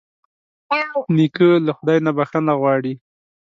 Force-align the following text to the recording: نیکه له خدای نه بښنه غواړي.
نیکه 1.15 1.49
له 1.65 1.71
خدای 1.77 1.99
نه 2.05 2.11
بښنه 2.17 2.53
غواړي. 2.61 2.93